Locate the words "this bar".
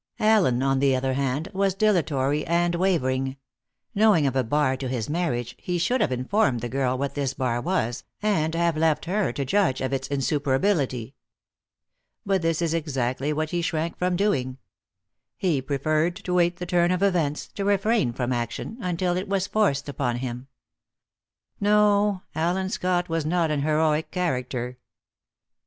7.13-7.61